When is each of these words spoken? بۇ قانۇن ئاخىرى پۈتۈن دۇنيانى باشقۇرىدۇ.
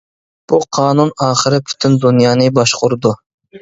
بۇ 0.53 0.59
قانۇن 0.77 1.13
ئاخىرى 1.27 1.61
پۈتۈن 1.69 2.01
دۇنيانى 2.09 2.53
باشقۇرىدۇ. 2.61 3.19